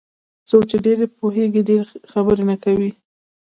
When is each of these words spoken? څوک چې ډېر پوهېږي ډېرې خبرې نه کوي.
څوک 0.49 0.63
چې 0.69 0.77
ډېر 0.85 0.97
پوهېږي 1.19 1.61
ډېرې 1.69 1.85
خبرې 2.11 2.43
نه 2.49 2.55
کوي. 2.63 2.91